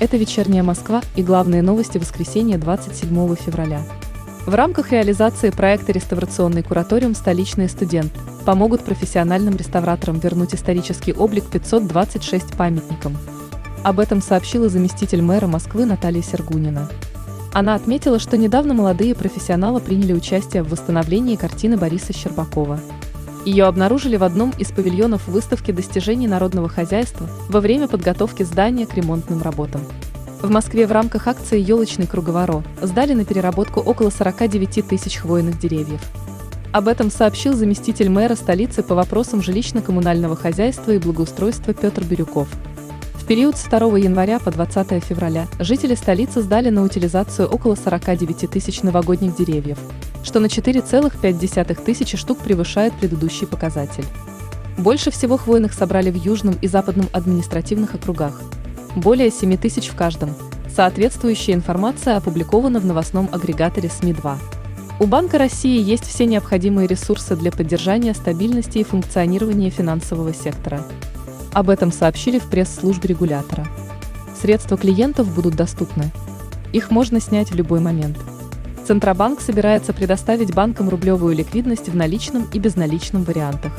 Это 0.00 0.16
«Вечерняя 0.16 0.62
Москва» 0.62 1.02
и 1.16 1.24
главные 1.24 1.60
новости 1.60 1.98
воскресенья 1.98 2.56
27 2.56 3.34
февраля. 3.34 3.82
В 4.46 4.54
рамках 4.54 4.92
реализации 4.92 5.50
проекта 5.50 5.90
«Реставрационный 5.90 6.62
кураториум. 6.62 7.16
Столичные 7.16 7.68
студент» 7.68 8.12
помогут 8.46 8.84
профессиональным 8.84 9.56
реставраторам 9.56 10.20
вернуть 10.20 10.54
исторический 10.54 11.12
облик 11.12 11.46
526 11.50 12.56
памятникам. 12.56 13.16
Об 13.82 13.98
этом 13.98 14.22
сообщила 14.22 14.68
заместитель 14.68 15.20
мэра 15.20 15.48
Москвы 15.48 15.84
Наталья 15.84 16.22
Сергунина. 16.22 16.88
Она 17.52 17.74
отметила, 17.74 18.20
что 18.20 18.36
недавно 18.36 18.74
молодые 18.74 19.16
профессионалы 19.16 19.80
приняли 19.80 20.12
участие 20.12 20.62
в 20.62 20.70
восстановлении 20.70 21.34
картины 21.34 21.76
Бориса 21.76 22.12
Щербакова. 22.12 22.78
Ее 23.44 23.64
обнаружили 23.64 24.16
в 24.16 24.24
одном 24.24 24.50
из 24.58 24.70
павильонов 24.70 25.26
выставки 25.28 25.70
достижений 25.70 26.28
народного 26.28 26.68
хозяйства 26.68 27.28
во 27.48 27.60
время 27.60 27.88
подготовки 27.88 28.42
здания 28.42 28.86
к 28.86 28.94
ремонтным 28.94 29.42
работам. 29.42 29.80
В 30.42 30.50
Москве 30.50 30.86
в 30.86 30.92
рамках 30.92 31.26
акции 31.26 31.60
«Елочный 31.60 32.06
круговорот» 32.06 32.64
сдали 32.80 33.12
на 33.14 33.24
переработку 33.24 33.80
около 33.80 34.10
49 34.10 34.86
тысяч 34.86 35.16
хвойных 35.16 35.58
деревьев. 35.58 36.00
Об 36.70 36.86
этом 36.86 37.10
сообщил 37.10 37.54
заместитель 37.54 38.10
мэра 38.10 38.34
столицы 38.34 38.82
по 38.82 38.94
вопросам 38.94 39.40
жилищно-коммунального 39.40 40.36
хозяйства 40.36 40.92
и 40.92 40.98
благоустройства 40.98 41.72
Петр 41.74 42.04
Бирюков. 42.04 42.48
Период 43.28 43.58
с 43.58 43.64
2 43.64 43.98
января 43.98 44.38
по 44.38 44.50
20 44.50 45.04
февраля 45.04 45.48
жители 45.58 45.94
столицы 45.94 46.40
сдали 46.40 46.70
на 46.70 46.82
утилизацию 46.82 47.46
около 47.46 47.74
49 47.74 48.50
тысяч 48.50 48.82
новогодних 48.82 49.36
деревьев, 49.36 49.76
что 50.24 50.40
на 50.40 50.46
4,5 50.46 51.84
тысячи 51.84 52.16
штук 52.16 52.38
превышает 52.38 52.94
предыдущий 52.94 53.46
показатель. 53.46 54.06
Больше 54.78 55.10
всего 55.10 55.36
хвойных 55.36 55.74
собрали 55.74 56.10
в 56.10 56.14
Южном 56.14 56.56
и 56.62 56.68
Западном 56.68 57.10
административных 57.12 57.94
округах. 57.96 58.40
Более 58.96 59.30
7 59.30 59.58
тысяч 59.58 59.88
в 59.88 59.94
каждом. 59.94 60.34
Соответствующая 60.74 61.52
информация 61.52 62.16
опубликована 62.16 62.80
в 62.80 62.86
новостном 62.86 63.28
агрегаторе 63.30 63.90
СМИ-2. 63.90 64.36
У 65.00 65.06
Банка 65.06 65.36
России 65.36 65.82
есть 65.82 66.04
все 66.04 66.24
необходимые 66.24 66.88
ресурсы 66.88 67.36
для 67.36 67.52
поддержания 67.52 68.14
стабильности 68.14 68.78
и 68.78 68.84
функционирования 68.84 69.68
финансового 69.68 70.32
сектора. 70.32 70.82
Об 71.52 71.70
этом 71.70 71.92
сообщили 71.92 72.38
в 72.38 72.48
пресс-службе 72.48 73.08
регулятора. 73.08 73.66
Средства 74.40 74.76
клиентов 74.76 75.34
будут 75.34 75.56
доступны. 75.56 76.12
Их 76.72 76.90
можно 76.90 77.20
снять 77.20 77.50
в 77.50 77.54
любой 77.54 77.80
момент. 77.80 78.18
Центробанк 78.86 79.40
собирается 79.40 79.92
предоставить 79.92 80.54
банкам 80.54 80.88
рублевую 80.88 81.34
ликвидность 81.34 81.88
в 81.88 81.96
наличном 81.96 82.46
и 82.52 82.58
безналичном 82.58 83.24
вариантах. 83.24 83.72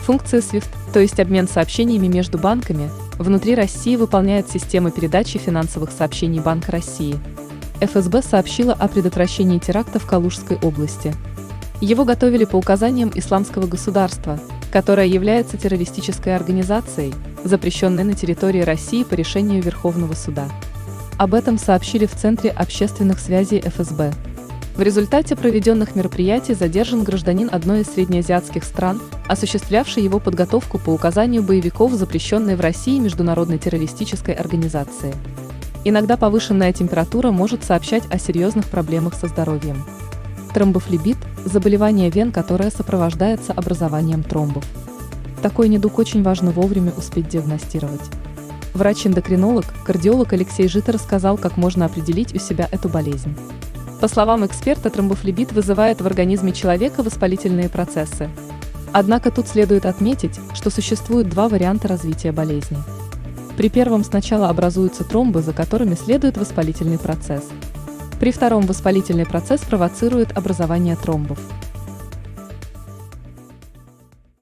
Функция 0.00 0.40
SWIFT, 0.40 0.68
то 0.92 1.00
есть 1.00 1.20
обмен 1.20 1.46
сообщениями 1.46 2.06
между 2.06 2.38
банками, 2.38 2.90
внутри 3.18 3.54
России 3.54 3.96
выполняет 3.96 4.48
система 4.50 4.90
передачи 4.90 5.38
финансовых 5.38 5.90
сообщений 5.90 6.40
Банка 6.40 6.72
России. 6.72 7.16
ФСБ 7.80 8.22
сообщила 8.22 8.72
о 8.72 8.88
предотвращении 8.88 9.58
теракта 9.58 9.98
в 9.98 10.06
Калужской 10.06 10.58
области. 10.62 11.14
Его 11.80 12.04
готовили 12.04 12.44
по 12.44 12.56
указаниям 12.56 13.12
Исламского 13.14 13.66
государства, 13.66 14.40
которое 14.78 15.08
является 15.08 15.56
террористической 15.56 16.36
организацией, 16.36 17.12
запрещенной 17.42 18.04
на 18.04 18.14
территории 18.14 18.60
России 18.60 19.02
по 19.02 19.14
решению 19.14 19.60
Верховного 19.60 20.14
суда. 20.14 20.48
Об 21.16 21.34
этом 21.34 21.58
сообщили 21.58 22.06
в 22.06 22.14
Центре 22.14 22.50
общественных 22.50 23.18
связей 23.18 23.58
ФСБ. 23.58 24.12
В 24.76 24.80
результате 24.80 25.34
проведенных 25.34 25.96
мероприятий 25.96 26.54
задержан 26.54 27.02
гражданин 27.02 27.48
одной 27.50 27.80
из 27.80 27.88
среднеазиатских 27.88 28.62
стран, 28.62 29.02
осуществлявший 29.26 30.04
его 30.04 30.20
подготовку 30.20 30.78
по 30.78 30.90
указанию 30.90 31.42
боевиков, 31.42 31.90
запрещенной 31.94 32.54
в 32.54 32.60
России 32.60 33.00
международной 33.00 33.58
террористической 33.58 34.34
организации. 34.34 35.12
Иногда 35.82 36.16
повышенная 36.16 36.72
температура 36.72 37.32
может 37.32 37.64
сообщать 37.64 38.04
о 38.10 38.18
серьезных 38.20 38.68
проблемах 38.68 39.14
со 39.14 39.26
здоровьем. 39.26 39.84
Тромбофлебит– 40.54 41.18
заболевание 41.44 42.10
вен, 42.10 42.32
которое 42.32 42.70
сопровождается 42.70 43.52
образованием 43.52 44.22
тромбов. 44.22 44.64
Такой 45.42 45.68
недуг 45.68 45.98
очень 45.98 46.22
важно 46.22 46.50
вовремя 46.50 46.92
успеть 46.96 47.28
диагностировать. 47.28 48.00
Врач-эндокринолог, 48.74 49.66
кардиолог 49.84 50.32
Алексей 50.32 50.68
Жита 50.68 50.92
рассказал, 50.92 51.36
как 51.36 51.56
можно 51.56 51.84
определить 51.84 52.34
у 52.34 52.38
себя 52.38 52.68
эту 52.70 52.88
болезнь. 52.88 53.36
По 54.00 54.08
словам 54.08 54.46
эксперта, 54.46 54.90
тромбофлебит 54.90 55.52
вызывает 55.52 56.00
в 56.00 56.06
организме 56.06 56.52
человека 56.52 57.02
воспалительные 57.02 57.68
процессы. 57.68 58.30
Однако 58.92 59.30
тут 59.30 59.48
следует 59.48 59.84
отметить, 59.84 60.40
что 60.54 60.70
существует 60.70 61.28
два 61.28 61.48
варианта 61.48 61.88
развития 61.88 62.32
болезни. 62.32 62.78
При 63.56 63.68
первом 63.68 64.04
сначала 64.04 64.48
образуются 64.48 65.04
тромбы, 65.04 65.42
за 65.42 65.52
которыми 65.52 65.94
следует 65.94 66.38
воспалительный 66.38 66.98
процесс. 66.98 67.42
При 68.28 68.32
втором 68.32 68.66
воспалительный 68.66 69.24
процесс 69.24 69.62
провоцирует 69.62 70.36
образование 70.36 70.96
тромбов. 70.96 71.38